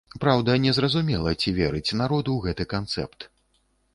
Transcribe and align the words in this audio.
Праўда, 0.21 0.53
незразумела, 0.63 1.33
ці 1.43 1.53
верыць 1.59 1.95
народ 2.01 2.33
у 2.37 2.37
гэты 2.45 2.63
канцэпт? 2.75 3.31